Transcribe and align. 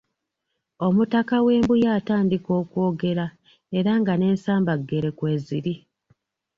Omutaka 0.85 1.35
w'e 1.45 1.55
Mbuya 1.63 1.89
atandika 1.99 2.49
okwogera 2.61 3.25
era 3.77 3.91
nga 3.99 4.13
n'ensambaggere 4.17 5.09
kw'eziri 5.17 5.73